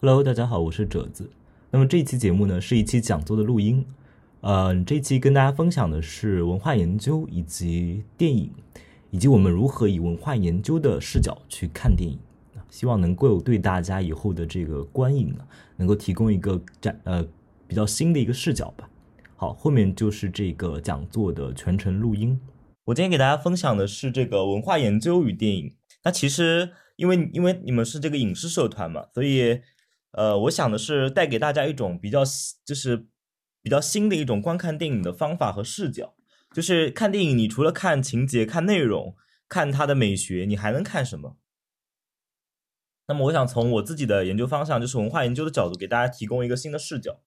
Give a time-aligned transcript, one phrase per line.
[0.00, 1.28] Hello，大家好，我是褶子。
[1.72, 3.84] 那么这一期节目呢，是一期讲座的录音。
[4.42, 8.48] 呃，这一期跟大家分享的是文化研究以及电影，
[9.10, 12.16] 以及我们如何以文化研究的视角去看电影。
[12.70, 17.26] 希望能够对大家以后的这个观影呢，能够提供一个展呃
[17.66, 18.88] 比较新的一个视角吧。
[19.34, 22.38] 好，后面就是这个讲座的全程录音。
[22.84, 25.74] 我今天给大家分享的是这个文化研究与电影。
[26.04, 29.60] 那其实因为因为你们是这个影视社团嘛，所以
[30.12, 32.22] 呃，我想的是带给大家一种比较
[32.64, 33.06] 就是
[33.62, 36.14] 比较新的一种观看电影的方法和视角。
[36.54, 39.14] 就是看电影，你除了看情节、看内容、
[39.48, 41.36] 看它的美学，你还能看什么？
[43.06, 47.20] 那么，我想从我自己的研究方向，就是文化研究的角度，给大家提供一个新的视角。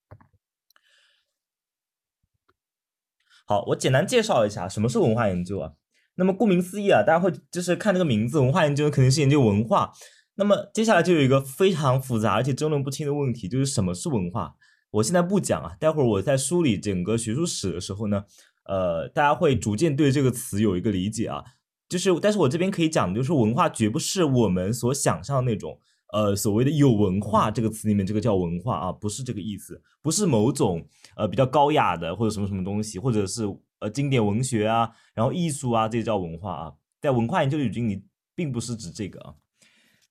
[3.46, 5.74] 好，我简单介绍一下什么是文化研究啊。
[6.16, 9.94] 那么顾名思义啊，大家会就是看这个名字，文化研究肯定是研究文化。
[10.42, 14.56] 那么接下来就有一个非常复杂而且争论不清的问题，就是什么是文化？
[14.90, 18.26] 我现在不讲啊，待会儿我在梳理整个学术史的时候呢，
[18.64, 21.44] 呃，大家会逐渐对这个词有一个理解啊。
[21.88, 25.80] 就是，但是我这边可以讲的就是，文化绝不是我们所想象那种，
[26.12, 30.84] 呃，所谓的有文化这个词里面这个叫文化啊，不是这个意思，不是某种
[31.16, 33.44] 呃比较高雅的或者什么什么东西，或者是
[33.78, 39.36] 呃经典文学啊，然后艺术啊，这叫文化啊，在文化研究语境里，并不是指这个啊。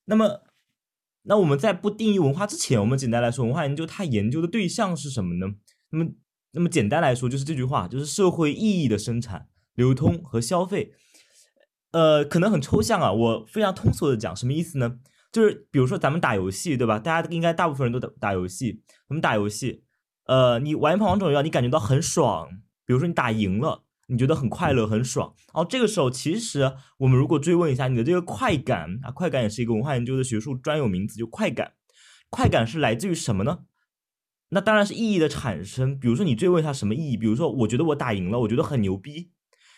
[0.07, 0.43] 那么，
[1.23, 5.55] 那我们在不定义文化之前，我们简单来说，文化研究它研究的对象是什么呢？
[5.91, 6.11] 那么，
[6.53, 10.93] 那么简单来说，就是这句话，就是社会意义的生产、流通和消费。
[11.93, 14.99] 呃，可能很抽象啊，我非常通俗的讲，什么意思呢？
[15.33, 16.99] 就是比如说咱们打游戏，对吧？
[16.99, 18.83] 大家应该大部分人都打打游戏。
[19.09, 19.85] 我们打游戏，
[20.25, 22.49] 呃，你玩一盘王者荣耀，你感觉到很爽。
[22.85, 25.33] 比如说你打赢了，你觉得很快乐、很爽。
[25.55, 31.73] 哦，这个时候其实我们如果追问一下你的这个快感啊，快感也是一个文化研究的学术专有名词，就快感。
[32.29, 33.61] 快感是来自于什么呢？
[34.51, 35.99] 那当然是意义的产生。
[35.99, 37.17] 比如说你追问一下什么意义？
[37.17, 39.31] 比如说我觉得我打赢了，我觉得很牛逼。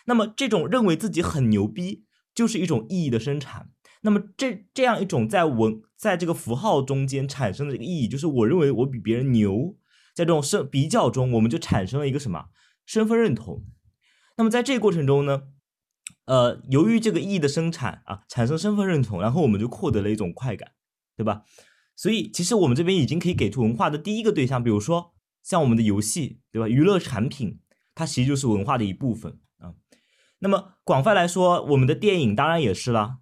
[0.05, 2.03] 那么这种认为自己很牛逼，
[2.35, 3.69] 就是一种意义的生产。
[4.01, 9.77] 那么这这样一种在文在这个符号中间产生的这个意义，就是我认为我比别人牛。
[10.13, 12.45] 在这种生比较中，我们就产生了一个什么
[12.85, 13.63] 身份认同。
[14.35, 15.43] 那么在这个过程中呢，
[16.25, 20.71] 呃，由于这个意义的生产啊，产生身份认同，然后我们就获得了一种快感，
[21.15, 21.43] 对吧？
[21.95, 26.67] 所以其实我们这边已经可以给出文化的第一个对象，比如说像我们的游戏，对吧？
[26.67, 27.59] 娱乐产品，
[27.93, 29.75] 它其实就是文化的一部分啊。
[30.39, 33.19] 那么广泛来说，我们的电影当然也是啦。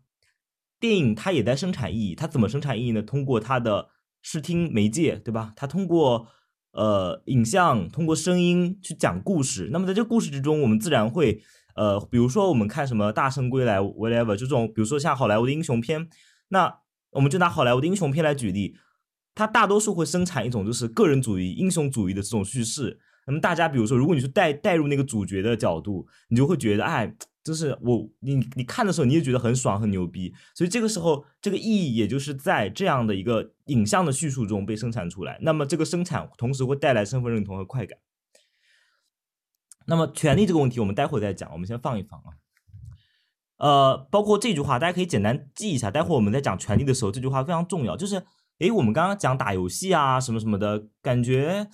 [0.79, 3.01] 电影它也在生产意义，它怎么生产意义呢？
[3.03, 3.89] 通过它的
[4.21, 5.53] 视听媒介，对吧？
[5.55, 6.29] 它通过
[6.71, 9.69] 呃影像，通过声音去讲故事。
[9.71, 11.41] 那么在这个故事之中，我们自然会
[11.75, 16.07] 呃，比如说我们看什么《大圣归来》whatever，就这种，比如说像好莱坞的英雄片，
[16.49, 16.79] 那
[17.11, 18.75] 我们就拿好莱坞的英雄片来举例，
[19.35, 22.99] 它大多数会生产一种就是个人主义、英雄主义的这种叙事。
[23.27, 27.13] 那么大家比如说，如果你是带带入那个主角的角度，你就会觉得，哎，
[27.44, 30.34] 就是我你你看的时候，你也觉得很爽很牛逼。
[30.53, 35.40] 所以这个时候，这个意义也就是在这样的一个影像的叙述中被生产出来。
[35.41, 37.97] 那么这个生产同时会带来身份认同和快感。
[39.88, 42.38] 那么权利这个问题，我们待会再讲，我们先放一放啊。
[43.57, 45.90] 呃，包括这句话，大家可以简单记一下。
[45.91, 47.97] 待会我们在讲权利的时候，这句话非常重要。
[47.97, 48.24] 就是，
[48.59, 51.68] 诶，我们刚刚讲打游戏啊，什么什么的感觉。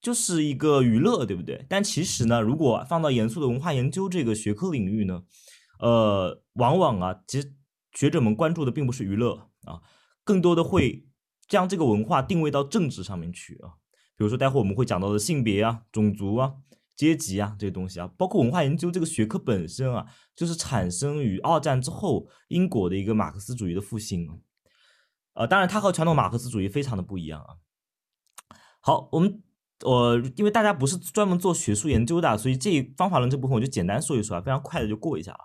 [0.00, 1.66] 就是一个娱乐，对不对？
[1.68, 5.24] 但其实呢，如果放到严肃的文化研究这个学科领域呢，
[5.80, 7.54] 呃，往往啊，其实
[7.92, 9.82] 学者们关注的并不是娱乐啊，
[10.22, 11.08] 更多的会
[11.48, 13.74] 将这个文化定位到政治上面去啊。
[14.16, 16.54] 比如说，待会我们会讲到的性别啊、种族啊、
[16.94, 24.36] 阶级啊这些东西啊，包括文化研究这个学科本身啊，就是产生于二战之后英国的一个马克思主义的复兴啊。
[25.34, 27.56] 呃，当然，它和传统马克思主义非常的不一样啊。
[28.80, 29.42] 好，我们。
[29.84, 35.40] 我因为大家不是专门做学术研究的，所以这方法论这部分我就简单说一说啊，非常快的就过一下了。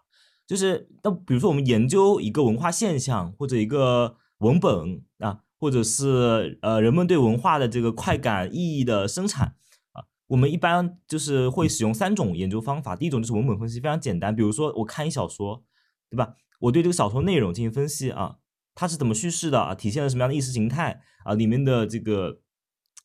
[0.47, 9.55] 就是那比如说我们研究一个文化现象或者一个文本啊，或者是呃人们对文化的这个快感意义的生产
[9.91, 12.95] 啊，我们一般就是会使用三种研究方法。
[12.95, 14.33] 第一种就是文本分析，非常简单。
[14.33, 15.63] 比如说我看一小说，
[16.09, 16.35] 对吧？
[16.61, 18.37] 我对这个小说内容进行分析啊，
[18.75, 22.39] 它是怎么叙事的啊，体现了什么样的意识形态啊，里面的这个。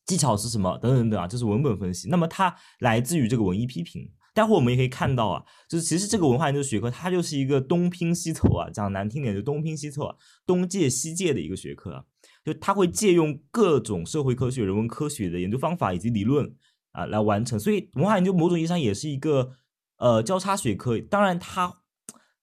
[0.07, 0.75] 技巧是什么？
[0.79, 2.09] 等等等啊，这是文本分析。
[2.09, 4.09] 那么它来自于这个文艺批评。
[4.33, 10.15] 待会我们也可以看到啊，就是其实这个文化研究学科它就是一个东拼西凑啊，讲难听点就东拼西凑，啊，
[10.45, 12.03] 东借西借的一个学科啊。
[12.45, 16.55] 就它会借用各种社会科学、人文科学的研究方法以及理论
[16.91, 17.59] 啊来完成。
[17.59, 19.51] 所以文化研究某种意义上也是一个
[19.97, 20.99] 呃交叉学科。
[20.99, 21.81] 当然它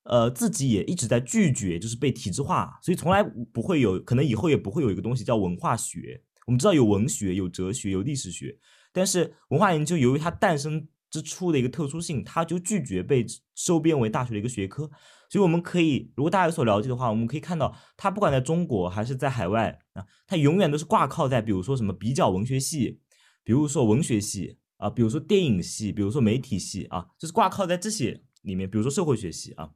[0.02, 3.22] 呃，自己也一直在拒绝，就是被体制化，所以从来
[3.52, 6.22] 不会有，可能以后也不会有一个东西叫文化学。
[6.44, 8.58] 我们知道有文学、有哲学、有历史学，
[8.92, 13.24] 但是文化研究由于它诞生之初的一个特殊性，它就拒绝被
[13.54, 14.90] 收编为大学的一个学科。
[15.30, 23.00] 所以我们可以，如果大家有所了解的话，我们可以看到，它不管在中国还是在海外啊，它永远都是挂靠在，比如说什么比较文学系，
[23.42, 29.70] 比如说文学系啊，比如说电影系，比如说媒体系啊，就是挂靠在这些里面，比如说社会学系啊。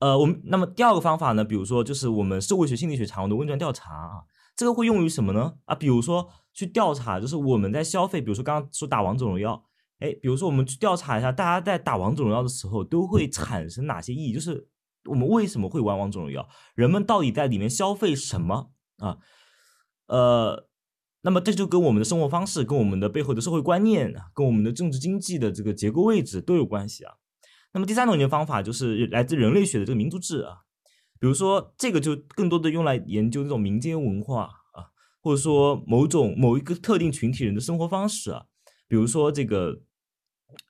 [0.00, 4.22] 呃，我们那么第二个方法呢，比如说就是我们社会学、心理学常用的问卷调查啊，
[4.58, 5.54] 这个会用于什么呢？
[5.66, 9.64] 啊，比如说去调查，就是我们在消费，比如说刚刚说打王者荣耀，
[10.00, 14.32] 哎，比如说我们去调查一下，大家在打王者荣耀的时候都会产生哪些意义？
[14.32, 14.66] 就是
[15.04, 16.48] 我们为什么会玩王者荣耀？
[16.74, 19.18] 人们到底在里面消费什么啊？
[20.08, 20.68] 呃，
[21.20, 27.14] 那么这就跟我们的生活方式、跟我们的背后的社会观念、跟我们的政治经济的这个结构位置都有关系啊。
[27.72, 30.62] 那么第三种研究方法就是来自人类学的这个民族志啊，
[31.20, 34.86] 比如说这个就更多的用来研究这种民间文化啊，
[35.20, 38.44] 或者说某种某一个特定群体人的生活方式啊，
[38.86, 39.80] 比如说这个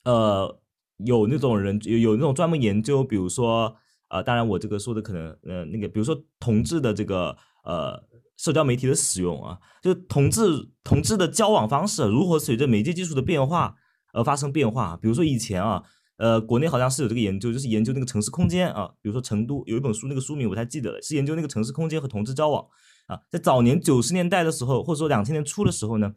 [0.05, 0.61] 呃
[1.05, 3.77] 有那种人有有那种专门研究，比如说
[4.09, 8.03] 呃，当然我这个说的可能呃那个，比如说同志的这个呃
[8.37, 13.77] 社交媒体的使用啊，就同志同志的交往方式如何随着媒介技术的变化
[14.13, 15.85] 而发生变化，比如说以前啊。
[16.19, 22.67] 呃，国内好像是有这个研究，就是研究那个城市空间啊，比如说成都有一本书，那个书名我不太记得了，是研究那个城市空间和同志交往
[23.07, 23.21] 啊。
[23.31, 26.13] 在早年九十年代的时候，或者说两千年初的时候呢，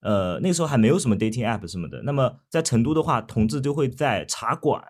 [0.00, 2.02] 呃，那个时候还没有什么 dating app 什么的。
[2.04, 4.82] 那么在成都的话，同志就会在茶馆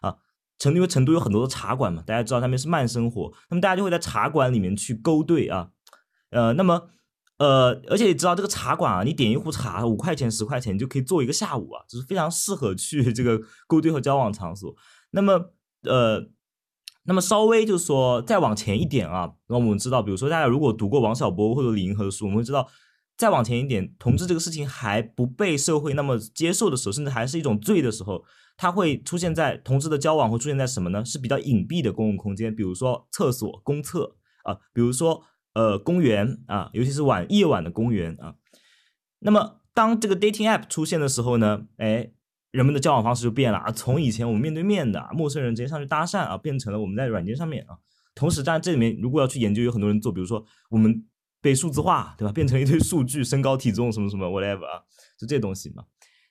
[0.00, 0.16] 啊，
[0.58, 5.70] 成都因为成都有很多的茶馆嘛，大家知道他们是慢生活，那么大家就会在茶馆里面去勾兑啊，
[6.30, 6.90] 呃，那么。
[7.38, 14.74] 呃，而且你知道这个茶馆啊，你点一壶茶五块钱十块钱，你就可以坐一个下午啊，就是非常适合去这个勾兑和交往场所。
[15.12, 15.52] 那么，
[15.82, 16.20] 呃，
[17.04, 22.68] 那么稍微就是说再往前一点啊，那我们知道，比如说大家如果读过王小波或者李银河的书，我们会知道，
[23.16, 28.24] 再往前一点，同志这个事情还不被社会那么接受的时候，甚至还是一种罪的时候，
[28.56, 31.04] 它会出现在同志的交往会出现在什么呢？
[31.04, 35.22] 是比较隐蔽的公共空间，比如说厕所、公厕啊，比如说。
[35.58, 38.36] 呃，公园啊，尤其是晚夜晚的公园啊。
[39.18, 42.12] 那么，当这个 dating app 出现的时候呢，哎，
[42.52, 43.72] 人们的交往方式就变了啊。
[43.72, 47.76] 从以前我们面对面的陌生人直接上去搭讪啊，变成了我们在软件上面啊。
[48.14, 51.04] 同时，在这里面如果要去研究，有很多人做，比如说我们
[51.40, 52.32] 被数字化，对吧？
[52.32, 54.82] 变成一堆数据，身高体重什么什么 whatever 啊，
[55.18, 55.82] 就这东西嘛。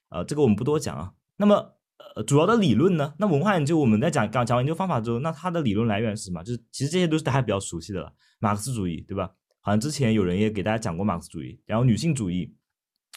[0.08, 1.12] 啊，这个我们不多讲啊。
[1.36, 1.74] 那么，
[2.24, 3.14] 主要的理论呢？
[3.20, 6.44] 那文化研究我们在讲讲讲研究方法之后，那它的理论来源是什么？
[6.44, 8.14] 就是其实这些都是大家比较熟悉的了。
[8.40, 9.32] 马克思主义，对吧？
[9.60, 12.56] 好像之前有人也给大家讲过马克思主义，然后女性主义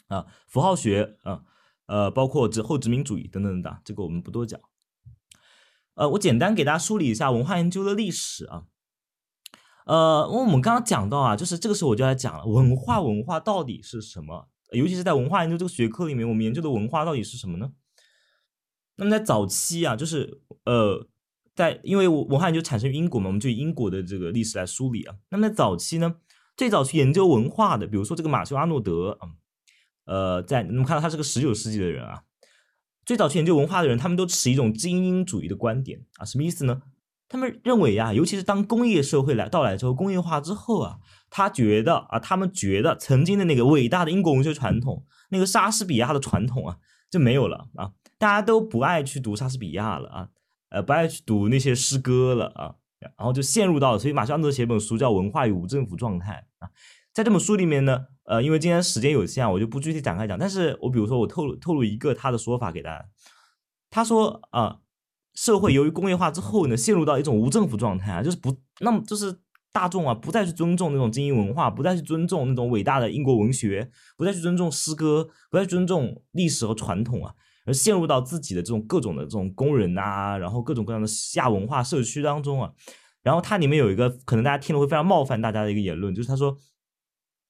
[0.07, 1.41] 啊，符号学啊，
[1.85, 4.59] 呃，包括之后殖民主义等等等，这个我们不多讲。
[5.95, 8.63] 呃，我简单给大家梳理一下文化研究的历史啊。
[9.85, 14.47] 呃，我们刚刚讲到啊，就是这个时候我就要讲了，文化文化到底是什么？
[14.73, 17.71] 尤其是在文化研究这个学科里面，我们研究的文化到底是什么呢？
[19.01, 21.09] 那么在早期啊，就是呃。
[21.53, 25.13] 在，因为文化研究产生于英国嘛，我们就以英国的这个历史来梳理啊。
[25.29, 26.15] 那么在早期呢，
[26.55, 29.27] 最早去研究文化的，比如说这个马修阿诺德啊，
[30.05, 32.23] 呃，在你们看到他是个十九世纪的人啊，
[33.05, 36.81] 最早去研究文化的人，他们都持一种精英主义的观点啊，什么意思呢？
[37.27, 46.77] 他们认为呀，尤其是当工业社会来到来之后，工业化之后啊，他觉得啊，他们觉得曾经的那个伟大的英国文学传统，那个莎士比亚的传统啊，
[47.11, 50.29] 就没有了啊，大家都不爱去读莎士比亚了啊。
[50.69, 56.71] 呃，不爱去读那些诗歌了啊，然后就陷入到了，所以马修安德写本书叫《文化与无政府状态》啊，
[57.13, 63.05] 在这本书里面呢，呃，因为今天时间有限，我就不具体展开讲，但是我比如说我透露透露一个他的说法给大家，
[63.89, 64.79] 他说啊，
[65.33, 69.41] 社会由于工业化之后呢，陷入到一种无政府状态啊，就是不那么就是
[69.73, 77.33] 大众啊，不再去尊重那种精英文化，不再去尊重那种伟大的英国文学，不再去尊重诗歌，不再尊重历史和传统啊。
[77.63, 82.71] 而陷入到自己的这种各种的这种工人呐，然后各种各样的亚文化社区当中啊，
[83.21, 86.57] 然后它里面有一个可能大家听了会非常冒犯大家的一个言论，就是他说，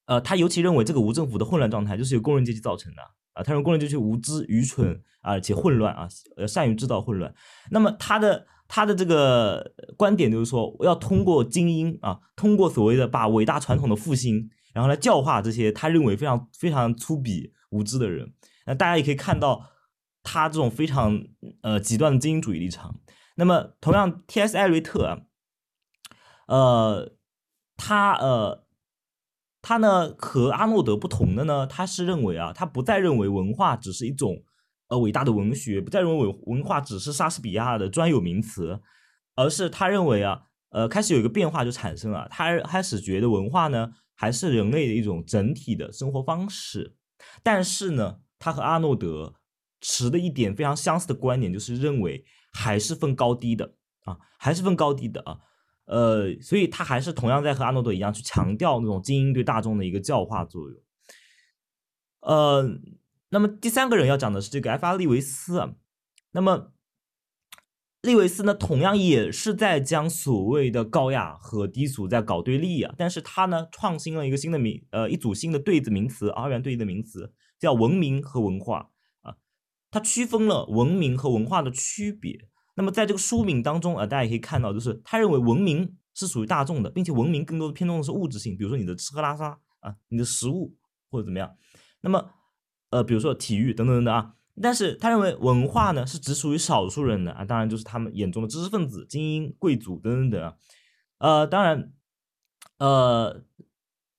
[0.08, 3.02] 呃，他尤其认为这个无政府的混乱状态就是由工人阶级造成的
[3.32, 7.34] 啊，他认为工人阶级无知、愚蠢而且混乱啊，呃，善于制造混乱。
[7.70, 18.32] 那么他的他的这个观点就是说，要通过精英啊，通过所谓的把伟大传统的复兴，然后来教化这些他认为非常非常粗鄙无知的人。
[18.66, 19.68] 那大家也可以看到。
[20.24, 21.20] 他这种非常
[21.64, 23.00] 呃极端的精英主义立场，
[23.38, 24.56] 那么同样，T.S.
[24.56, 25.18] 艾瑞特啊，
[26.46, 27.14] 呃，
[27.76, 28.64] 他呃，
[29.64, 34.44] 他呢和阿诺德不同的呢，他是认为啊，他不再认为文化只是一种
[34.92, 38.78] 呃伟大的文学，不再认为文化只是莎士比亚的专有名词，
[39.36, 46.98] 而是他认为啊，呃，开始有一个变化就产生了，他开始觉得文化呢还是人类的一种整体的生活方式，
[47.42, 49.34] 但是呢，他和阿诺德
[49.80, 55.40] 持的一点非常相似的观点，就是认为还是分高低的啊，还是分高低的啊，
[55.86, 60.78] 呃，所以他还是同样在和阿诺德一样去强调那种精英对大众的一个教化作用，
[62.20, 62.70] 呃。
[63.34, 65.74] 那么第三个人要讲的是这个埃法利维斯啊，
[66.32, 66.74] 那么
[68.02, 78.90] 利维斯呢，同样也是在将所谓的高雅和低俗在搞对立啊，但是他呢创新了一个新的名，呃，一组新的对子名词，二元对应的名词叫文明和文化
[79.22, 79.38] 啊，
[79.90, 82.50] 他区分了文明和文化的区别。
[82.76, 90.76] 那么在这个书名当中啊，大家也可以看到，就是他认为文明是属于大众的，并且文明更多的偏重的是物质性，比如说你的吃喝拉撒啊，你的食物
[91.10, 91.56] 或者怎么样，
[92.02, 92.32] 那么。
[92.92, 100.54] 呃，比如说体育等等等等啊，但是他认为文化呢是只属于少数人的啊，当然就是他们眼中的知识分子、精英、贵族等等等啊，
[101.18, 101.92] 呃，当然，
[102.78, 103.44] 呃，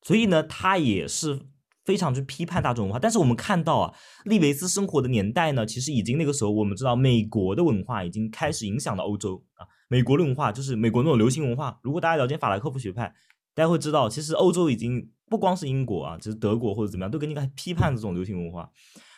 [0.02, 1.40] 所以呢，他也是
[1.84, 2.98] 非常去批判大众文化。
[2.98, 11.78] 但是我们看到啊，利维斯生活的年代呢，其实已经那个时候，我们知道美国的文化已经开始影响到欧洲啊，美国的文化就是美国那种流行文化。
[11.82, 13.14] 如果大家了解法兰克福学派，
[13.54, 15.10] 大家会知道，其实欧洲已经。
[15.30, 18.70] 不光是英国啊，就是德国或者怎么样，都跟你个批判这种流行文化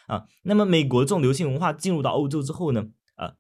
[0.07, 0.23] 啊。
[0.45, 2.87] 那么美国这种流行文化进入到欧洲之后呢，
[3.17, 3.35] 啊，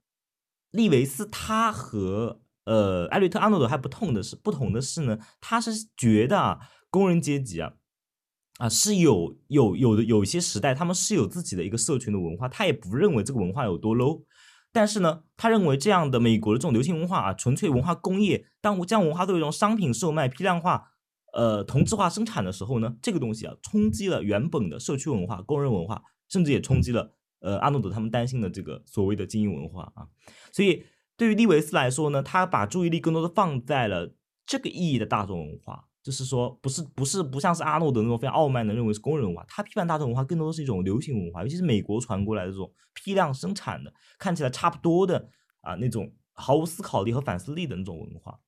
[0.72, 6.58] 利维斯他和呃艾略特阿诺德还不同的是，不同的是呢，他是觉得啊，
[6.90, 7.74] 工人阶级啊
[8.58, 14.24] 啊是有有有的有一些时代他们是有自己的一个社群的文化，他也不认为这个文化有多 low，
[14.74, 20.90] 但是呢，他认为这样的美国的这种流行文化啊，纯粹文化工业，当将文化作为一种商品售卖、批量化。
[21.32, 30.06] 呃，同质化生产的时候呢，这个东西啊，冲击了原本的社区文化、工人文化，甚至也冲击了呃阿诺德他们担心的这个所谓的精英文化啊。
[30.52, 30.84] 所以
[31.16, 34.14] 对于利维斯来说呢，他把注意力更多的放在了
[34.46, 45.30] 这个意义的大众文化，就是说不是不是不像是阿诺德那种非常傲慢的认为是工人文化，他批判大众文化更多的是一种流行文化，尤其是美国传过来的这种批量生产的，看起来差不多的
[45.62, 48.38] 啊那种毫无思考力和反思力的那种文化。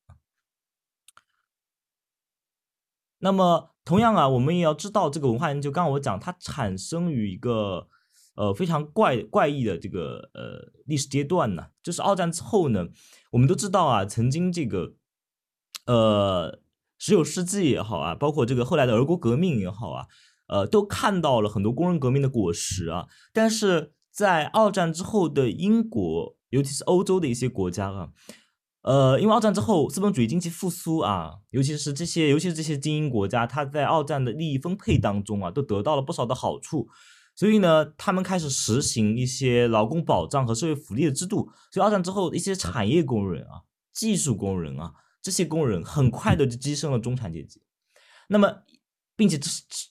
[3.20, 5.72] 那么，同样啊，我们也要知道这个文化研究。
[5.72, 7.88] 刚刚我讲，它产生于一个
[8.34, 12.88] 呃非常怪怪异的这个呃历史阶段呢，就是二战之后呢。
[13.30, 14.94] 我们都知道啊，曾经这个
[15.86, 16.60] 呃
[16.99, 20.07] 十九世纪也好啊，包括这个后来的俄国革命也好啊，
[20.49, 23.07] 呃，都看到了很多工人革命的果实啊。
[23.33, 28.09] 但是在二战之后的英国，尤其是欧洲的一些国家啊。
[28.83, 36.87] 呃，因为二战之后资本主义经济复苏啊，尤其是这些，尤其是这些精英国家，它在二战的利益分配当中啊，都得到了不少的好处，
[37.35, 41.50] 所以呢，他们开始实行一些劳工保障和社会福利的制度。
[41.73, 43.62] 所以二战之后，一些产业工人啊、
[43.93, 44.93] 技术工人啊，
[45.26, 47.61] 这些工人很快的就跻身了中产阶级。
[48.28, 48.62] 那么，
[49.16, 49.37] 并且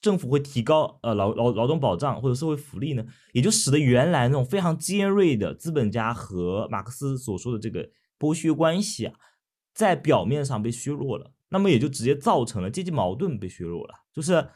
[0.01, 7.89] 政府会提高呃劳劳劳动保障或者社会福利呢，也就使得原来那种非常尖锐的资本家和马克思所说的这个。
[8.17, 9.13] 剥削关系啊，
[9.73, 13.93] 在表面上被削弱了，那么也就直接造成了阶级矛盾被削弱了。
[14.13, 14.47] 就是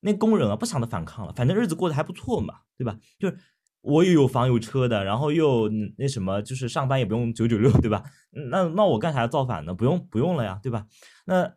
[0.00, 2.98] 那工人啊，不想着反抗了，反正日子过得还不错嘛，对吧？
[3.16, 3.38] 就是
[3.80, 8.02] 我又有房有车的，然后又那什么，就是上班也不用九九六，对吧？
[8.50, 9.74] 那那我干啥要造反呢？
[9.74, 10.86] 不用不用了呀，对吧？
[11.26, 11.54] 那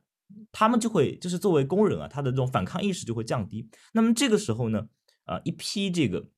[0.52, 3.70] 他们就会就是作为工人啊，他的这种反抗意识就会降低。
[3.94, 4.88] 那么这个时候呢，
[5.26, 6.30] 啊，一批这个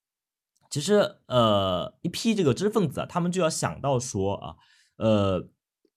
[0.69, 4.55] 其实呃一批这个知识分子啊，他们就要想到说啊。
[4.97, 5.49] 呃，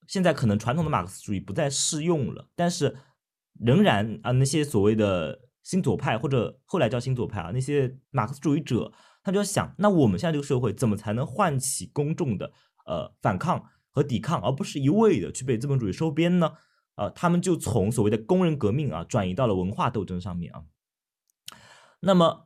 [0.08, 2.96] 现在可能传统的马克思主义不再适用了，但是
[3.60, 8.90] 仍然啊，那些所谓的新左派或者后来叫新左派啊，那些马克思主义者，
[9.26, 12.52] 他就想，那我们现在这个社会怎么才能唤起公众的
[12.86, 16.52] 呃反抗和抵抗，而不是一味的去被资本主义收编呢？
[16.94, 20.62] 啊，他们就从所谓的工人革命啊，转移到了文化斗争上面啊。
[22.00, 22.44] 那么。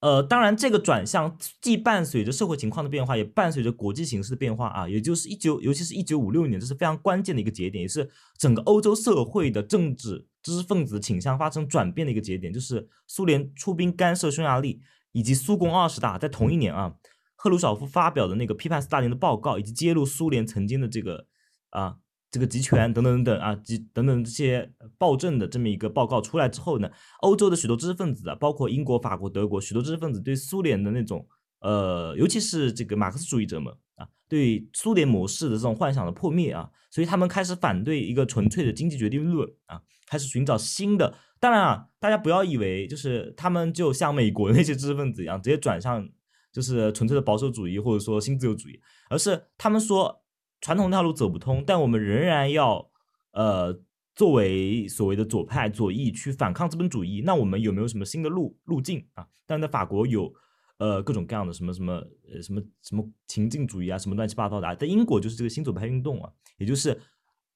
[0.00, 4.86] 呃，当然，这个转向既伴随着社会情况的变化，也伴随着国际形势的变化啊。
[4.86, 12.52] 也就是一九，尤其是一九五六年，这是非常关键的一个节点，也是整个欧洲社会的政治知识分子倾向发生转变的一个节点。
[12.52, 14.82] 就是苏联出兵干涉匈牙利，
[15.16, 16.94] 以及苏共二十大在同一年啊，
[17.34, 21.26] 赫鲁晓夫发表的那个批判斯大林的报告，以及揭露苏联曾经的这个
[21.70, 21.96] 啊。
[22.28, 31.26] 这个集权等等等等啊，集等等这些暴政的这么一个报告出来之后呢，欧洲的许多知识分子啊，包括英国、法国、德国许多知识分子对苏联的那种
[31.60, 41.14] 呃，尤其是这个马克思主义者们啊，对苏联模式的这种幻想的破灭啊，所以他们开始反对一个纯粹的经济决定论啊，开始寻找新的。
[41.38, 46.08] 当然啊，大家不要以为就是他们就像美国那些知识分子一样，直接转向
[46.52, 50.22] 就是纯粹的保守主义或者说新自由主义，而是他们说。
[50.58, 52.90] 传统道路走不通，但我们仍然要
[53.32, 53.78] 呃
[54.14, 59.26] 作为所谓的左派左翼去反抗资本主义，那我们有没有什么新的路路径啊？
[59.46, 60.32] 但在法国有
[60.78, 61.94] 呃各种各样的什么什么
[62.32, 67.00] 呃什么什么情境主义啊，什么乱七八糟的，啊在英国就是这个新左派运动啊，也就是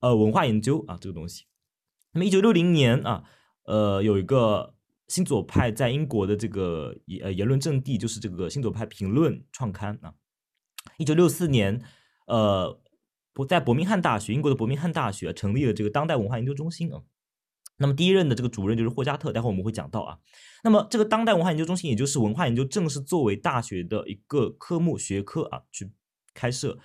[0.01, 1.45] 呃文化研究啊这个东西。
[2.13, 3.25] 那么一九六零年啊，
[3.65, 4.75] 呃有一个
[5.09, 10.15] 新左派在英国的这个言言论阵地，就是这个新左派评论创刊啊。
[10.99, 11.83] 一九六四年，
[12.27, 12.81] 呃。
[13.33, 17.01] 不在伯明翰大学，英国的伯明翰大学成立了这个当代文化研究中心啊。
[17.81, 20.19] 那么第一任的这个主任就是霍加特，待会我们会讲到啊。
[20.63, 25.91] 那么这个当代文化研究中心，也就是文化研究，正式作为大学的一个科目学科啊去
[26.35, 26.79] 开设。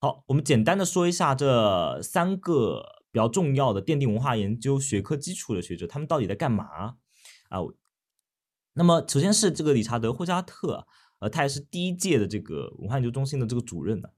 [0.00, 6.96] 好，我们简单的说一下这三个比较重要的奠定文化研究学科基础的学者，他们到底在干嘛啊？
[8.74, 10.86] 那么首先是这个理查德·霍加特。
[11.18, 14.08] 呃，他也是第一届的这个文化研究中心的这个主任呢。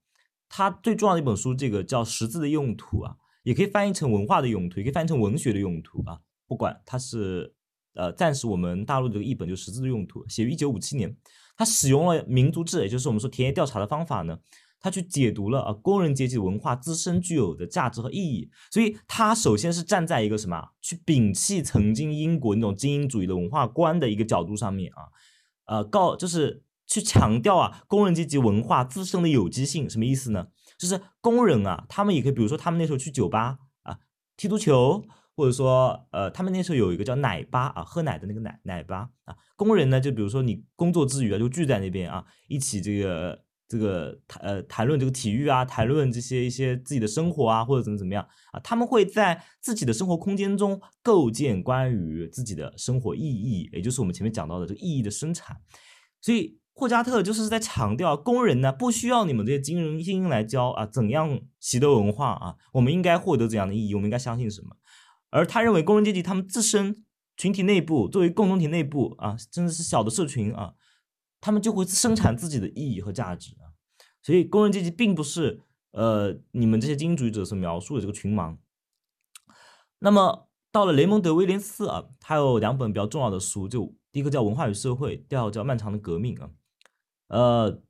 [0.49, 3.15] 他最重要的一本书，这个叫《识字的用途》啊，
[3.49, 6.19] 也可以翻译成文化的用途，也可以翻译成文学的用途啊。
[6.47, 7.51] 不管它是
[7.95, 11.17] 呃，暂时我们大陆的这个译本就《识字的用途》，写于一九五七年。
[11.57, 14.37] 他使用了民族志，也就是我们说田野调查的方法呢，
[14.79, 18.51] 他去解读了啊工人阶级文化自身具有的价值和意义。
[18.69, 25.09] 所以，他首先是站在一个什么，去摒弃曾经英国那种精英主义的文化观的一个角度上面啊，
[25.65, 26.63] 呃，告就是。
[26.91, 30.47] 去强调啊，工人阶级文化自身的有机性，什么意思呢？
[30.79, 33.99] 就是工人啊，他们也可以，比如说他们那时候去酒吧啊，
[34.37, 35.03] 踢足球，
[35.35, 39.35] 或者说呃，他们那时候有一个叫奶吧啊，喝奶的那个奶奶吧啊。
[39.57, 55.57] 工人呢，就比如说你工作之余啊，就聚在那边啊，一起这个这个谈呃谈论这个体育啊，谈论这些一些自己的生活啊，或者怎么怎么样啊，他们会在自己的生活空间中构建关于自己的生活意义，也就是我们前面讲到的这个意义的生产，
[56.21, 56.57] 所以。
[56.79, 62.55] 霍加特就是在强调，工人呢不需要你们这些精英精英来教啊，怎样习得文化啊？
[62.71, 63.93] 我们应该获得怎样的意义？
[63.93, 64.77] 我们应该相信什么？
[65.29, 67.03] 而他认为，工人阶级他们自身
[67.35, 70.75] 群体内部，作为共同体内部啊，甚至是小的社群啊，
[71.41, 73.75] 他们就会生产自己的意义和价值啊。
[74.23, 75.61] 所以，工人阶级并不是
[75.91, 78.57] 呃你们这些精英主义者所描述的这个群盲。
[79.99, 86.49] 那么，到了雷蒙德威廉斯啊，他有两本比较重要的书，就第一个叫《文化与社会》，第二个叫《漫长的革命》啊。
[87.29, 87.81] 呃，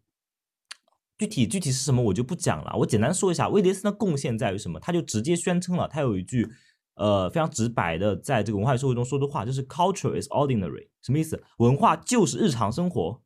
[1.18, 4.80] 具体具体是什么我就不讲了，我简单说一下，威廉斯的贡献在于什么？
[4.80, 6.50] 他就直接宣称了，他有一句
[6.96, 11.42] 呃非常直白的在这个文化社会中说的话，就是 “culture is ordinary”，什么意思？
[11.58, 13.22] 文化就是日常生活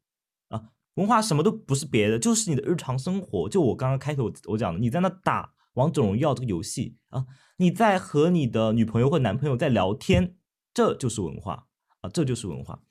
[0.50, 3.50] 啊，文化什么都不是别的，就是你的日常生活。
[3.50, 7.26] 就我刚刚开头我讲的，你在那打王者荣耀这个游戏啊，
[7.58, 10.36] 你在和你的女朋友或男朋友在聊天，
[10.74, 11.68] 这就是文化
[12.02, 12.82] 啊，这就是文化，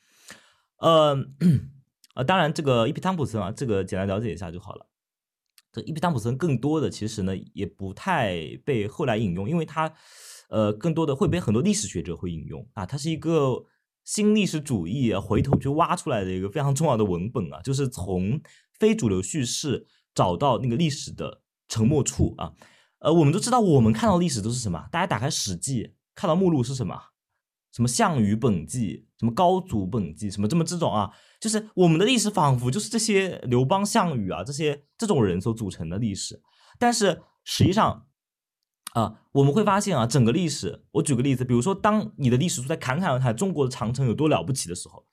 [0.78, 1.26] 呃。
[2.14, 4.86] 啊，当然，这个伊皮汤普森啊，这个简单了解一下就好了。
[5.72, 9.90] 这伊皮汤普森更多的其实呢，也不太被后来引用，因为他，
[10.50, 12.84] 呃，更多的会被很多历史学者会引用啊。
[12.84, 13.64] 他是一个
[14.04, 18.38] 新历史主义回头去挖出来的一个非常重要的文本啊，就是从
[18.78, 22.52] 非主流叙事找到那个历史的沉没处啊。
[22.98, 24.86] 呃，我们都知道，我们看到历史都是什么？
[24.92, 26.94] 大家打开《史记》，看到目录是什么？
[27.72, 31.10] 什么项羽本纪，什么高祖本纪，什么这么这种啊？
[31.40, 36.40] 就是我们的历史仿佛就是这些刘邦、项羽啊，这些这种人所组成的历史。
[36.78, 38.06] 但是实际上
[38.92, 45.06] 啊，我们会发现啊，整个历史，我举个例子，比如说，当你的历史书在侃侃而谈中国的长城有多了不起的时候，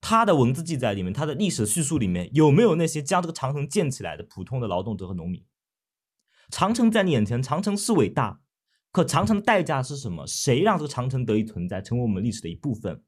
[0.00, 5.44] 它的文字记载里面，它的历史叙述里面有没有那些将这个长城建起来的普通的劳动者和农民？
[6.50, 8.41] 长城在你眼前，长城是伟大。
[8.92, 10.26] 可长城的代价是什么？
[10.26, 13.02] 谁让这个长城得以存在，成为我们历史的一部分？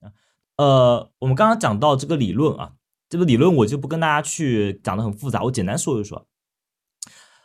[0.00, 0.12] 啊，
[0.58, 2.74] 呃，我们刚刚讲到这个理论啊，
[3.08, 6.26] 这个理论我就不跟大家去讲的很复杂，我简单说一说。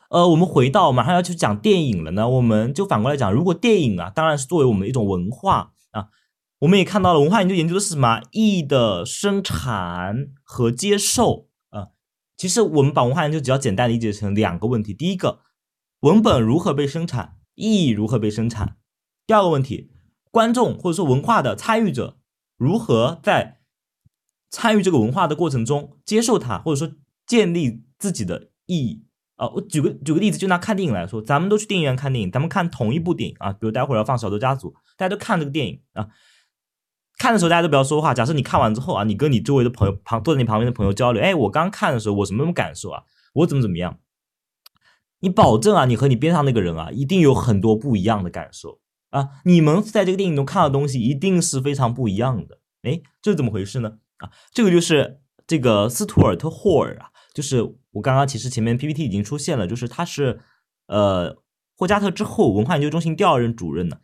[0.10, 6.08] 呃，我们回到马上要去讲电影了呢，我们就反过来讲，如果电影啊，当然是作为我们的一种文化啊，
[6.60, 8.22] 我们也看到了文化研究研究的是什么？
[8.32, 11.88] 意义的生产和接受啊。
[12.36, 15.40] 其实我们把文化研究只要简单理解成两个问题：第一个，
[16.02, 17.37] 文本如何被生产？
[17.58, 18.78] 意义如何被生产？
[19.26, 19.90] 第二个问题，
[20.30, 22.20] 观众或者说文化的参与者
[22.56, 23.60] 如何在
[24.52, 29.06] 参与这个文化的过程中接受它，或者说建立自己的意义
[29.38, 29.50] 啊？
[29.50, 36.08] 我举个举个例子，就拿看电影来说，咱们都去电影院看电影，咱们看同一部电影啊，比如待会儿要放《小偷家族》，大家都看这个电影啊，
[37.18, 38.14] 看的时候大家都不要说话。
[38.14, 43.04] 假设你看完之后啊，你跟你周围的朋友旁坐在你旁边的朋友交流，哎，我刚看的时候我什么什么感受啊？
[43.34, 44.00] 我怎么怎么样？
[45.20, 49.30] 你保证啊，你和你边上那个人啊，一定有很多不一样的感受啊！
[49.46, 52.60] 你们在这个电影中看到的东西，一定是非常不一样的。
[52.84, 53.94] 哎，这是怎么回事呢？
[54.18, 60.40] 啊，这个就是这个斯图尔特·霍尔啊，就是我刚刚其实前面 PPT 已经出现了，就是他是
[60.88, 61.38] 呃
[61.76, 63.98] 霍加特之后文化研究中心第二任主任呢，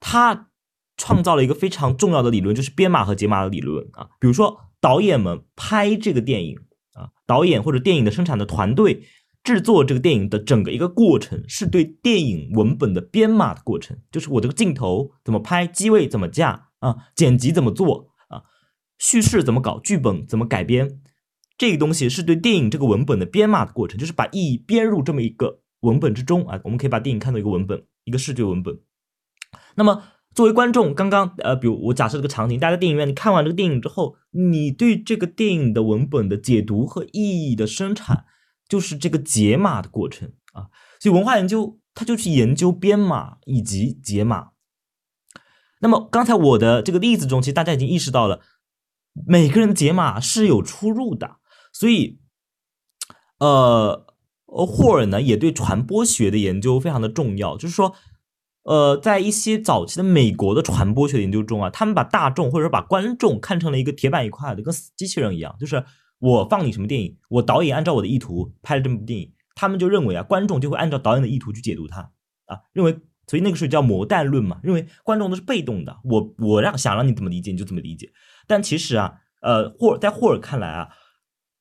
[0.00, 0.48] 他
[0.96, 4.08] 创造了一个非常重要的理论，就是编码和解码的理论啊。
[4.18, 6.58] 比如说导演们拍这个电影
[6.94, 9.06] 啊，导演或者电影的生产的团队
[9.42, 18.42] 制作这个电影的整个一个过程，是对电影文本的编码的过程，就是我这个镜头怎么拍，机位怎么架啊，剪辑怎么做啊。
[18.98, 19.80] 叙事怎么搞？
[19.80, 21.00] 剧本怎么改编？
[21.56, 26.60] 这个东西是对电影这个文本的编码的过程，就是把意义编入这么一个文本之中啊。
[26.64, 28.78] 我们可以把电影看作一个文本，一个视觉文本。
[29.74, 30.02] 那么
[30.34, 38.24] 作为观众，刚刚呃，比如我假设这个场景，大家在电影院，你看完这个电影之后，你对这个电影的文本的解读和意义的生产，
[38.70, 40.72] 就是这个解码的过程啊。
[40.98, 44.52] 所以文化研究它就去研究编码以及解码。
[45.80, 48.40] 那么刚才我的这个例子中，其实大家已经意识到了。
[49.26, 51.38] 每个人的解码是有出入的，
[51.72, 52.20] 所以，
[53.40, 54.06] 呃，
[54.46, 57.56] 霍尔呢也对传播学的研究非常的重要。
[57.56, 57.96] 就是说，
[58.62, 65.56] 呃，在一些早期的美国的传播学研究中啊，他们把大众或者说把观众看成了一个铁板一块的，跟机器人一样。
[65.58, 65.84] 就是
[66.20, 72.12] 我放你什么电影，我导演按照我的意图拍了这么部电影，他们就认为啊，观众就会按照导演的意图去解读它
[72.46, 78.10] 啊，认为所以那个时候叫魔弹论嘛，认为观众都是被动的，我我让想让你怎么理解你就怎么理解。
[78.46, 80.88] 但其实啊，呃，霍尔在霍尔看来啊，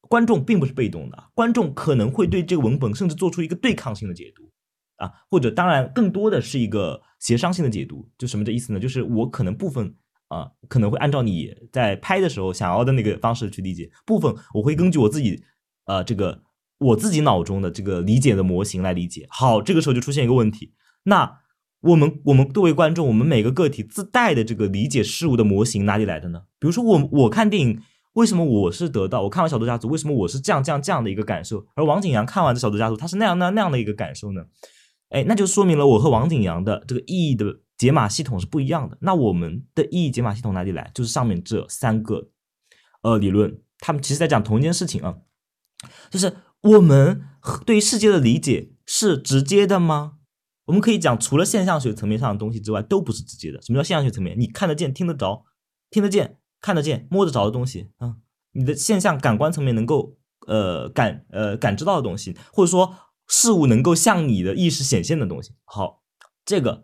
[0.02, 4.52] 观众并不是被动的，观众可能会对这个文本甚至做出一个对抗性的解读
[4.98, 8.10] 啊，或者当然更多的是一个协商性的解读。
[8.18, 8.80] 就什么的意思呢？
[8.80, 9.96] 就是我可能部分
[10.30, 15.44] 啊可能会按照你在拍的时候想要的那个方式去理解，部分我会根据我自己
[15.86, 16.42] 呃这个
[16.80, 19.28] 我自己脑中的这个理解的模型来理解。
[19.30, 21.40] 好，这个时候就出现一个问题，那。
[21.82, 26.42] 我们我们作为观众，我们每个个体自带的这个理解事物的模型哪里来的呢？
[26.60, 27.80] 比如说我我看电影，
[28.16, 34.42] 为什么我是得到我看完《小偷家族》，为什么我是这样这样这样的一个感受，而王景阳看完这《小偷家族》，他是那样那样那样的一个感受呢？
[35.08, 37.46] 哎，那就说明了我和王景阳的这个意义的
[37.80, 38.96] 解码系统是不一样的。
[39.02, 40.92] 那我们的意义解码系统哪里来？
[40.94, 42.30] 就是上面这三个
[43.02, 45.18] 呃理论，他们其实在讲同一件事情啊，
[46.12, 47.24] 就是我们
[47.66, 50.18] 对于世界的理解是直接的吗？
[50.66, 53.60] 我们可以讲，除了现象学层面上的东西之外，都不是直接的。
[53.64, 54.40] 什么叫现象学层面？
[54.40, 55.46] 你看得见、听得着、
[55.90, 58.18] 听得见、看得见、摸得着的东西啊，
[58.52, 62.94] 你的现象感官层面能够呃感呃感知到的东西，或者说
[63.28, 65.54] 事物能够向你的意识显现的东西。
[65.64, 66.04] 好，
[66.46, 66.84] 这个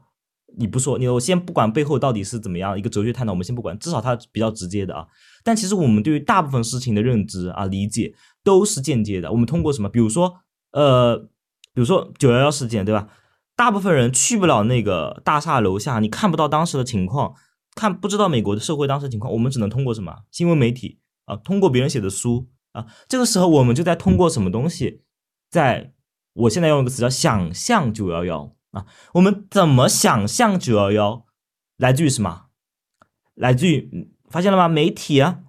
[0.57, 5.05] 你不说，你我先不管背后到底是怎么样一个哲学探讨，我们先不管，至少它比较直接的啊。
[5.43, 8.13] 但其实我们对于大部分事情的认知啊理解
[8.43, 9.31] 都是间接的。
[9.31, 9.89] 我们通过什么？
[9.89, 10.33] 比如说
[10.71, 13.07] 呃，比如说九幺幺事件，对吧？
[13.55, 17.33] 大部分人去不了那个大厦楼下，你看不到当时的情况，
[17.75, 25.03] 看不知道美国的社会当时情况，我们只能通过什么新闻媒体啊，通过别人写的书啊，这个时候我们就在通过什么东西，
[25.49, 25.93] 在
[26.33, 31.25] 我现在用一个词叫想象九幺幺啊，我们怎么想象九幺幺？
[31.77, 32.47] 来自于什么？
[33.33, 34.67] 来自于发现了吗？
[34.67, 35.39] 媒体啊，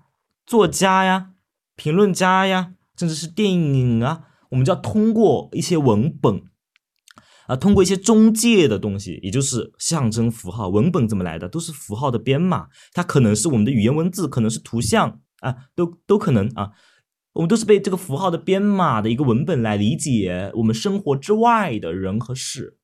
[0.46, 1.32] 作家呀，
[1.74, 6.42] 评论家呀，甚至是电影啊，我们就要通过一些文本。
[7.48, 12.68] 啊，通过一些中介的东西，也就是象征符号、文本怎么来的，都是符号的编码。
[12.92, 16.72] 它可能是我们的语言文字，可能是图像啊，都都可能啊。
[17.34, 22.75] 我们都是被这个符号的编码的一个文本来理解我们生活之外的人和事。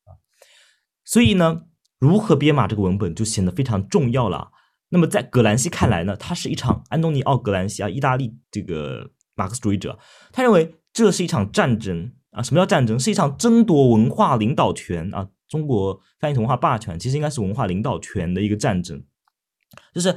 [1.12, 1.64] 所以呢，
[1.98, 4.50] 如何编码这个文本就显得非常重要了。
[4.88, 9.98] 那么在葛兰西看来呢，它是一场安东尼奥·葛兰西啊，意大利这个马克思主义者，
[10.32, 12.14] 他认为这是一场战争。
[12.30, 12.98] 啊，什么叫战争？
[12.98, 15.28] 是一场争夺文化领导权啊！
[15.50, 19.04] 中国翻译成文化霸权，其实应该是文化领导权的一个战争，
[19.92, 20.16] 就是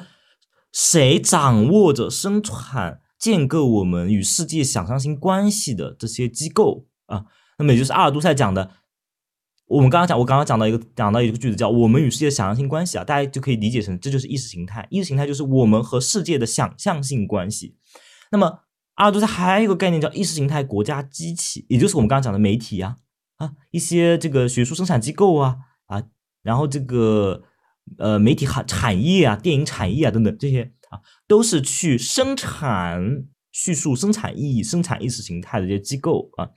[0.71, 7.25] 谁掌握着生产、建构我们与世界想象性关系的这些机构啊。
[7.57, 8.71] 那么也就是阿尔都塞讲的，
[9.67, 14.87] 我们刚刚讲，我刚刚讲到一个讲到一个句子叫“我们与世界的想象性关系”啊，大家就可以理解成这就是意识形态。
[14.89, 17.75] 意识形态就是我们和世界的想象性关系。
[18.31, 18.61] 那么。
[18.95, 22.95] 阿尔都塞还有一个概念叫意识形态国家机器，也就是我们刚刚讲的媒体呀，
[23.35, 26.01] 啊，一些这个学术生产机构啊，啊，
[26.41, 27.43] 然后这个
[27.97, 36.47] 呃媒体产产业啊，电影产业啊等等这些啊，都是去生产叙述生产意义、生产意识形态的这些机构啊。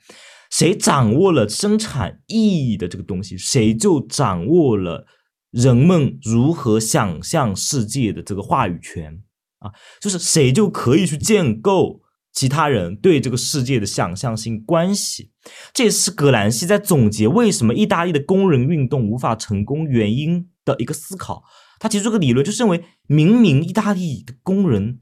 [0.50, 5.06] 谁掌握了生产意义的这个东西，谁就掌握了
[5.50, 9.22] 人们如何想象世界的这个话语权
[9.58, 12.02] 啊，就是谁就可以去建构。
[12.30, 15.32] 其他人对这个世界的想象性关系，
[15.72, 21.42] 这也是葛兰西在总结为什么意大利的工人运动无法成功原因的一个思考。
[21.80, 25.00] 他提出个理论，就是认为明明意大利的工人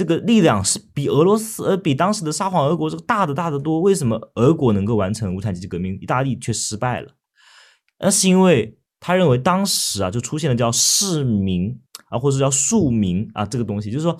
[0.00, 7.10] 这个力量是比俄罗斯呃比当时的沙皇俄国这个大的大的多，为什么俄国能够完成无产阶级革命，意大利却失败了？
[7.98, 14.18] 那是因为他认为当时啊就出现了叫市民啊或者叫庶民啊这个东西，就是说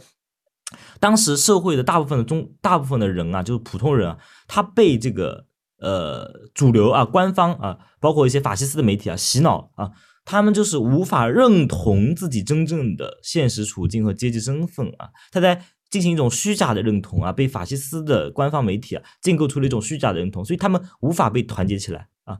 [0.99, 5.47] 当时社会的大部分的中大部分的人啊就是普通人啊，他被这个
[5.79, 9.93] 呃主流啊官方啊包括一些法西斯的媒体啊洗脑啊。
[10.31, 22.39] 他们就是无法认同自己真正的现实处境和阶级身份啊，他在进行一种虚假的认同啊，被法西斯的官方媒体啊建构出了一种虚假的认同，所以他们无法被团结起来啊。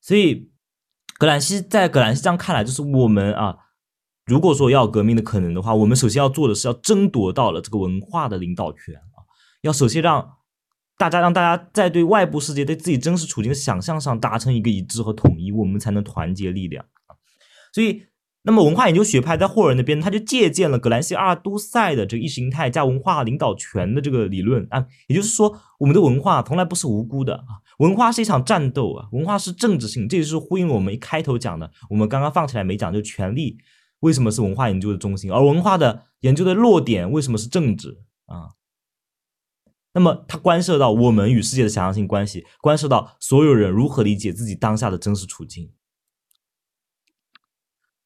[0.00, 0.48] 所以
[1.18, 3.56] 葛兰西在葛兰西这样看来，就是我们啊，
[4.26, 9.26] 如果说要革命的可能的话，我们首先要做的是要争夺到了这个文化的领导权啊，
[9.62, 10.34] 要首先让
[10.96, 16.84] 大家让大家在对外部世界对自己真实处境的想象上达成一个一致和统一，我们才能团结力量。
[17.74, 18.04] 所以，
[18.42, 33.58] 那么文化研究学派在霍尔那边，他就借鉴了格兰西阿尔都塞的这个意识形态加文化领导权的这个理论啊，也就是说，我们的文化从来不是无辜的啊，文化是一场战斗啊，文化是政治性，这也是呼应我们一开头讲的，我们刚刚放起来没讲，就权力
[34.00, 38.50] 为什么是文化研究的中心，而文化的研究的落点为什么是政治啊？
[39.94, 45.70] 那么它关涉到我们与世界的想象性关系，关涉到所有人如何理解自己当下的真实处境。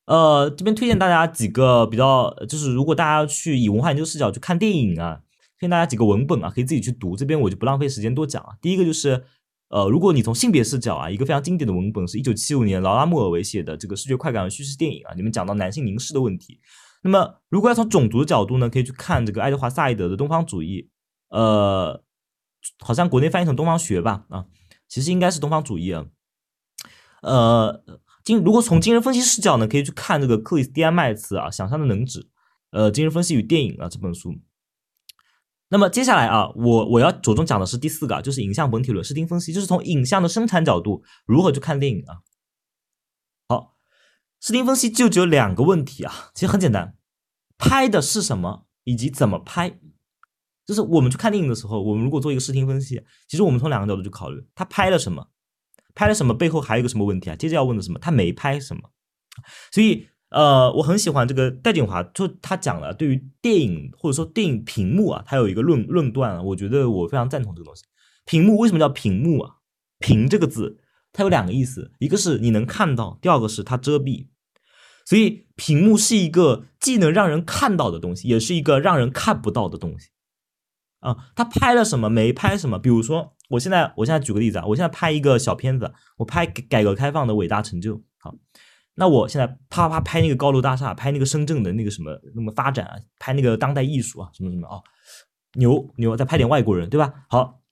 [0.09, 5.21] 呃，这边推荐大家几个比较，就是如果大家去以文化研究视角去看电影啊，
[5.59, 7.15] 推荐大家几个文本啊，可以自己去读。
[7.15, 8.57] 这边我就不浪费时间多讲了。
[8.63, 9.23] 第一个就是，
[9.69, 16.59] 呃，如果你从性别视角啊，一个非常经典的文本是1975年劳拉·莫尔维写的这个视觉快感叙事电影啊，里面讲到男性凝视的问题。
[17.03, 20.89] 那么，如果要从种族的角度呢，可以去看这个爱德华·萨义德的《东方主义》，
[21.37, 22.03] 呃，
[22.79, 24.47] 好像国内翻译成东方学吧，啊，
[24.89, 26.07] 其实应该是东方主义啊，
[27.21, 27.85] 呃。
[28.29, 32.21] 今如果从精神分析视角呢，可以去看这个克里斯蒂安麦茨啊《想象的能指》，
[32.73, 34.35] 呃，精神分析与电影啊这本书。
[35.71, 42.19] 那么接下来啊，我我要着重讲的是第四个，就是影像本体论视听分析，就是从影像的生产角度如何去看电影啊。
[43.49, 43.79] 好，
[44.43, 46.99] 视听分析就只有两个问题啊，其实很简单，
[47.57, 49.81] 拍的是什么以及怎么拍。
[50.67, 55.29] 就是我们去看电影的时候，我们如果做一个视听分析，其实我们从两个角度去考虑，他拍了什么。
[55.99, 56.33] 拍了什么？
[56.33, 57.35] 背后还有一个什么问题啊？
[57.35, 57.99] 接着要问的什么？
[57.99, 58.83] 他没拍什么？
[59.73, 67.83] 所以，呃，我很喜欢这个戴锦华，就他讲了对于电影或者说电影屏幕啊，他有一个论论断，我觉得我非常赞同这个东西。
[68.27, 69.57] 屏幕为什么叫屏幕啊？
[69.99, 70.79] 屏这个字，
[71.13, 74.29] 它有两个意思，一个是你能看到，第二个是它遮蔽。
[75.05, 80.11] 所以，屏幕是一个既能让人看到的东西，也是一个让人看不到的东西。
[81.01, 82.09] 啊，他拍了什么？
[82.09, 82.79] 没拍什么？
[82.79, 83.35] 比如说。
[83.51, 88.03] 我现在，我现在举个例子啊，我现在拍一个小片子，我拍改革开放的伟大成就。
[88.19, 88.35] 好，
[88.97, 94.85] 那我现在啪啪拍那个高楼大厦，拍那个深圳的那个什么那么发展啊，拍那个当代艺术啊，什么什么哦，
[95.55, 97.25] 牛牛，再拍点外国人，对吧？
[97.31, 97.63] 好，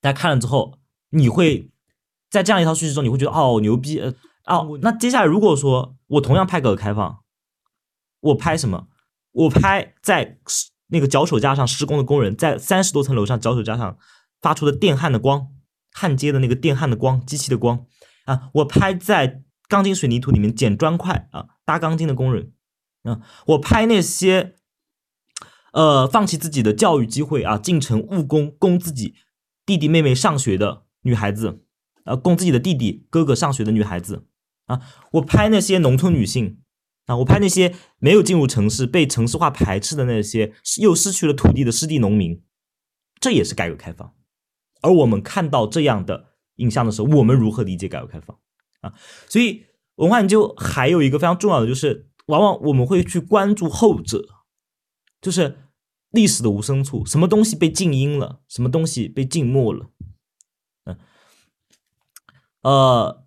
[0.00, 1.70] 大家看了之后，你会
[2.28, 4.12] 在这样一套叙事中，你会觉得哦牛逼呃
[4.46, 4.76] 哦。
[4.82, 7.20] 那接下来如果说我同样拍改革开放，
[8.18, 8.88] 我拍什么？
[9.30, 10.40] 我拍在
[10.88, 13.98] 那个脚手架上施工的工人，在三十多层楼上脚手架上。
[14.42, 15.48] 发出的电焊的光，
[15.90, 17.86] 焊接的那个电焊的光，机器的光
[18.26, 18.50] 啊！
[18.52, 22.52] 我拍在钢筋水泥土里面捡砖块啊，搭钢筋的工人
[23.04, 23.22] 啊！
[23.46, 24.54] 我拍那些
[25.72, 29.14] 呃放弃自己的教育机会啊，进城务工，供自己
[29.64, 31.62] 弟弟妹妹上学的女孩子
[32.04, 34.26] 啊，供自己的弟弟哥哥上学的女孩子
[34.66, 34.82] 啊！
[35.12, 36.58] 我拍那些农村女性
[37.06, 42.42] 啊，我拍那些没有进入城市、被城市化排斥的那些又失去了土地的失地农民，
[43.20, 44.14] 这也是改革开放。
[44.80, 48.38] 而我们看到这样的影像的时候，我们如何理解改革开放
[48.80, 48.94] 啊？
[49.28, 54.26] 所以文化研究还有一个非常重要的，就是往往我们会去关注后者，
[55.20, 55.58] 就是
[56.10, 59.90] 历史的无声处，什么东西被静音了，什么东西被静默了。
[60.84, 60.98] 嗯，
[62.62, 63.23] 呃，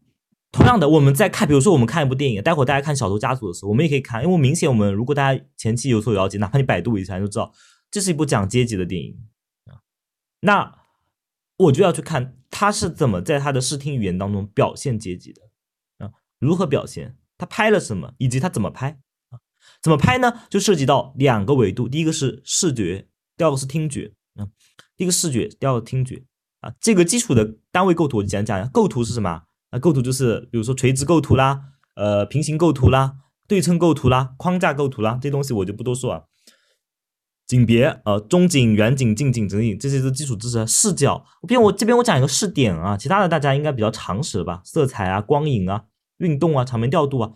[0.52, 7.54] 同样的，我们在看，比如说我们看一部电影，待会大家看《小偷家族》的时候，我们也可以看，因为明显我们如果大家前期有所了解，哪怕你百度一下，就知道
[7.92, 9.20] 这是一部讲阶级的电影
[9.66, 9.84] 啊。
[10.40, 10.80] 那
[11.58, 15.42] 我就要去看他是怎么在他的视听语言当中表现阶级的
[16.06, 16.12] 啊？
[16.40, 17.18] 如何表现？
[17.38, 18.14] 他拍了什么？
[18.18, 19.38] 以及他怎么拍啊？
[19.82, 20.42] 怎么拍呢？
[20.50, 24.48] 就涉及到两个维度，第一个是视觉，第二个是听觉啊。
[24.96, 26.24] 第一个视觉，第二个听觉
[26.62, 26.74] 啊。
[26.80, 28.72] 这个基础的单位构图，我简单讲讲。
[28.72, 29.80] 构图是什么那？
[29.80, 31.62] 构图就是比如说垂直构图啦，
[31.96, 33.16] 呃，平行构图啦，
[33.48, 36.24] 对称构图啦，框架构图啦，这些东西我就不多说啊。
[37.46, 40.68] 景别，呃，中景、远景、近景、整景，这些是基础知识。
[40.68, 44.62] 视角，我边我这边我讲一个视点啊，其他的大家应该比较常识吧？
[44.66, 45.86] 色彩啊，光影啊，
[46.18, 47.32] 运动啊，场面调度啊，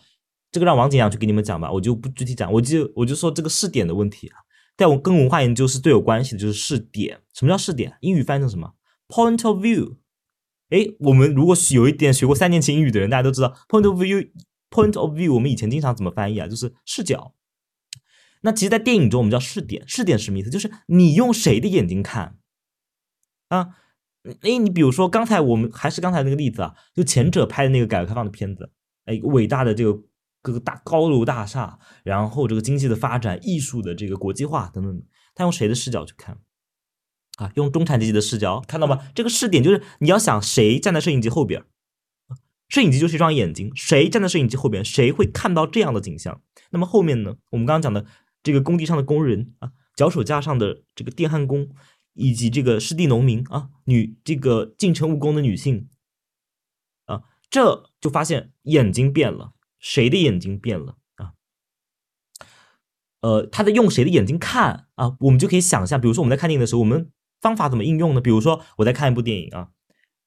[0.51, 4.35] 这个让王景阳去给你们讲吧，我就不具体讲，我就我就说这个视点的问题啊。
[4.75, 7.21] 在我跟文化研究是最有关系的，就是视点。
[7.33, 7.95] 什么叫视点？
[8.01, 8.73] 英语翻译成什么
[9.07, 9.95] ？Point of view。
[10.71, 16.47] 哎，我们如果有一点学过三年级英语的人，大家都知道 point of view，point of view，我们以前经常怎么翻译啊？
[16.47, 17.35] 就是视角。
[18.43, 19.87] 那其实，在电影中，我们叫视点。
[19.87, 20.49] 视点什么意思？
[20.49, 22.37] 就是你用谁的眼睛看
[23.49, 23.75] 啊？
[24.41, 28.71] 哎，你比如说刚才我们还是刚才那个例子啊，就前者拍的那个改革开放的片子，
[29.05, 30.01] 哎，伟大的这个
[30.41, 35.03] 各个大高楼大厦，然后这个经济的发展、艺术的这个国际化等等，
[35.35, 36.37] 他用谁的视角去看？
[37.41, 38.99] 啊，用中产阶级的视角看到吗？
[39.15, 41.63] 这个视点就是你要想谁站在摄影机后边，
[42.69, 46.39] 摄影机就是一双眼睛，谁站在摄影机后边，谁会看到这样的景象？
[46.69, 47.37] 那么后面呢？
[47.49, 48.05] 我们刚刚讲的
[48.43, 51.69] 这个工地上的工人啊，脚手架上的这个电焊工，
[52.13, 55.89] 以及这个湿地农民啊，女这个进城务工的女性
[57.05, 61.33] 啊，这就发现眼睛变了，谁的眼睛变了啊？
[63.21, 65.17] 呃，他在用谁的眼睛看啊？
[65.21, 67.09] 我们就可以想象，比如说我们在看电影的时候，我们。
[67.41, 68.21] 方法怎么应用呢？
[68.21, 69.69] 比如说我在看一部电影啊，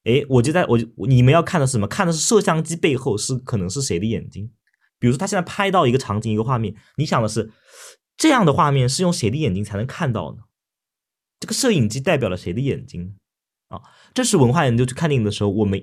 [0.04, 1.86] 诶，我就在我你们要看的是什么？
[1.86, 4.50] 看的是摄像机背后是可能是谁的眼睛？
[4.98, 7.52] 比如说他现在拍到一个场景一个画面，你想的是
[8.16, 10.44] 这样的画面是用谁的眼睛才能看到呢？
[11.40, 13.16] 这个摄影机代表了谁的眼睛
[13.68, 13.82] 啊？
[14.14, 15.78] 这是文化研究去看电影的时候，我们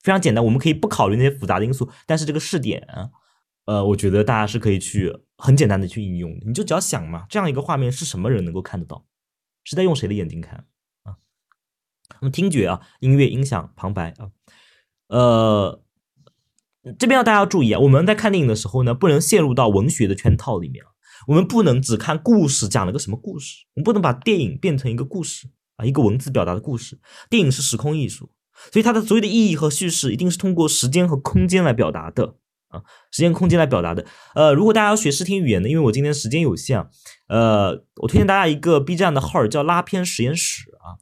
[0.00, 3.10] 非常简单，我们可以不考虑那些复杂的因素，但是这个视点啊，
[3.66, 6.34] 呃，我觉得大家是可以去很简单的去应用。
[6.46, 9.04] 你就只要想嘛，这样一个画面是什么人能够看得到？
[9.64, 10.66] 是在用谁的眼睛看
[11.02, 11.16] 啊？
[12.20, 14.30] 那么听觉啊，音乐、音响、旁白啊，
[15.08, 15.82] 呃，
[16.98, 20.88] 这边要大家注意啊，我们在看电影的时候呢，不能陷入到文学的圈套里面啊。
[21.26, 27.00] 我们不能只看故事，讲了个什么故事，我们不能把电影变成一个故事啊，一个文字表达的故事。
[27.30, 28.30] 电影是时空艺术，
[28.70, 32.36] 所以它的所有的意义和叙事一定是通过时间和空间来表达的。
[32.74, 34.04] 啊，时间空间来表达的。
[34.34, 36.86] 呃，如果大家要学视听语言的，因为我今天时间有限，
[37.28, 40.98] 呃，我推荐大家一个 B 站的号叫拉片实验室啊。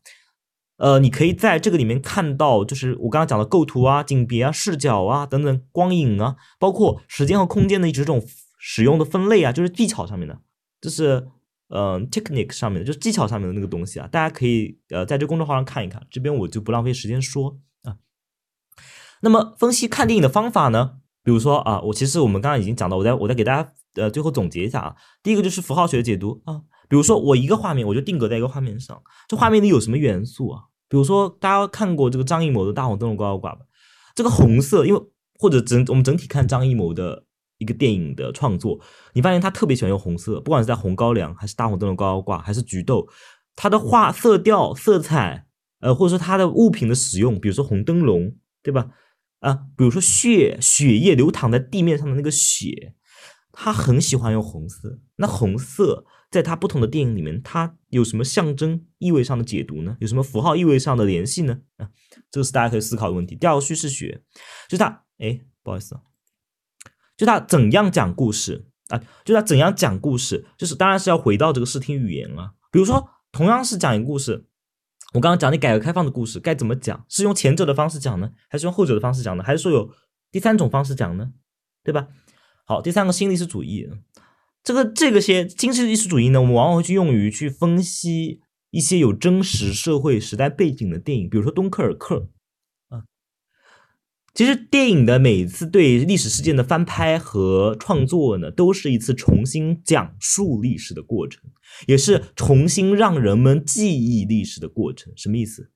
[0.78, 8.20] 呃，你可以在这个里面看到，就是我刚刚讲的构图啊、景别啊、视角啊等等、光影啊，包括时间和空间的一这种
[8.58, 10.40] 使用的分类啊，就是技巧上面的，
[10.80, 11.28] 就是
[11.68, 14.08] 嗯，technique 上面的，就是技巧上面的那个东西啊。
[14.10, 17.98] 大家可以呃在这公众号上看一看，这边我就不浪费时间说啊。
[19.20, 21.01] 那么分析看电影的方法呢？
[21.24, 24.96] 比如说啊，我其实我们刚刚已经讲到，我再我再给大家呃最后总结一下啊。
[25.22, 30.62] 第一个就是符号学的解读啊，比如说我一个画面我就定格在一个画面上，这画面里有什么元素啊？
[30.88, 33.60] 比如说大家看过这个张艺谋的《大红灯笼高高挂》吧？
[34.14, 35.00] 这个红色，因为
[35.38, 37.24] 或者整我们整体看张艺谋的
[37.58, 38.78] 一个电影的创作，
[39.14, 43.00] 你发现他特别喜欢用红色，不管是在《红高粱》还是《大红灯笼高高挂》还是《菊豆》，
[43.56, 45.46] 他的画色调、色彩，
[45.80, 48.88] 呃，或者说他的物品的使用，比如说红灯笼，对吧？
[49.42, 52.94] 啊，比如说血血液流淌在地面上的那个血，
[53.50, 55.00] 他很喜欢用红色。
[55.16, 59.96] 那红色在他不同的电影里面，它有什么象征意味上的解读呢？
[60.00, 61.58] 有什么符号意味上的联系呢？
[61.76, 61.90] 啊，
[62.30, 63.34] 这个是大家可以思考的问题。
[63.34, 64.22] 第二个叙事学，
[64.68, 65.98] 就他，哎，不好意思，
[67.16, 69.02] 就他怎样讲故事啊？
[69.24, 72.52] 就他怎样讲故事，就是当然是要回到这个视听语言啊。
[72.70, 74.46] 比如说，同样是讲一个故事。
[75.12, 77.04] 我刚刚讲你改革开放的故事该怎么讲？
[77.08, 79.44] 是用前者的方式讲呢，还是用后者的方式讲呢？
[79.44, 79.90] 还是说有
[80.30, 81.32] 第三种方式讲呢？
[81.84, 82.08] 对吧？
[82.64, 83.88] 好，第三个新历史主义，
[84.62, 92.16] 这个这个些新历史主义呢，我们往往会去用于去分析一些有真实社会时代背景的电影，比如说《敦刻尔克》。
[94.34, 101.42] 其实电影的每一次对历史事件的翻拍和创作呢，都是一次重新讲述历史的过程，
[101.86, 105.12] 也是重新让人们记忆历史的过程。
[105.16, 105.70] 什么意思？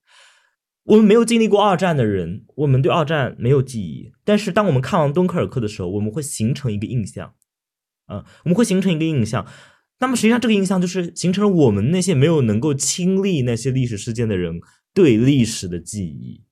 [0.85, 4.13] 我们没有经历过二战的人，我们对二战没有记忆。
[4.25, 7.35] 但是当我们看完敦刻尔克的时候，我们会形成一个印象，
[8.07, 9.47] 啊，我们会形成一个印象。
[9.99, 14.61] 那么实际上这个印象就是形成了我们那些没有能够亲历那些历史事件的人
[14.95, 16.46] 对历史的记忆。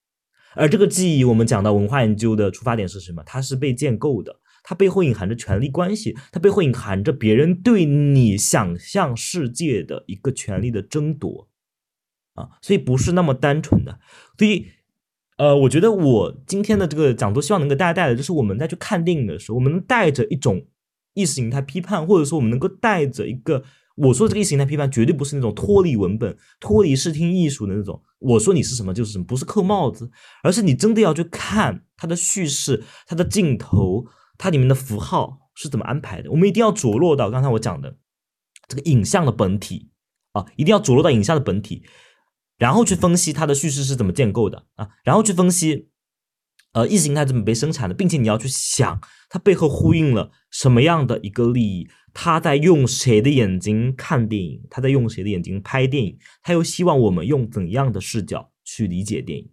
[0.56, 3.22] 而这个记忆，我们讲到文化研究的出发点是什么？
[3.24, 11.48] 它是被建构的，它背后隐含着权力关系，它背后隐含着别人对你想象世界的一个权力的争夺，
[12.34, 13.98] 啊，所以不是那么单纯的。
[14.38, 14.66] 所以，
[15.38, 20.66] 呃，我觉得我今天的这个讲座，希望能给大家带来，就是我们在去看电影的时候，我们能带着一种
[21.14, 23.62] 意识形态批判，或者说我们能够带着一个。
[23.96, 28.02] 我说这个意识形态批判绝对不是那种脱离文本、脱离视听艺术的那种。
[28.18, 30.10] 我说你是什么就是什么，不是扣帽子，
[30.42, 34.04] 而是你真的要去看它的叙事、它的镜头、
[34.36, 36.30] 它里面的符号是怎么安排的。
[36.30, 37.96] 我们一定要着落到刚才我讲的
[38.66, 39.90] 这个影像的本体
[40.32, 41.84] 啊，一定要着落到影像的本体，
[42.58, 45.90] 然后去分析它的叙事是怎么建构的啊，然后去分析
[46.72, 51.88] 呃意识形态怎么被生产的，并且你要去想它背后呼应了什么样的一个利益。
[52.16, 54.62] 他在用谁的眼睛看电影？
[54.70, 56.16] 他在用谁的眼睛拍电影？
[56.44, 59.50] 他又希望我们用怎样的视角去理解电影？